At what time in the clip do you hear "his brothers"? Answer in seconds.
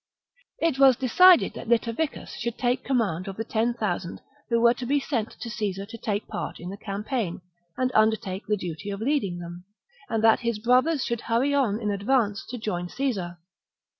10.39-11.05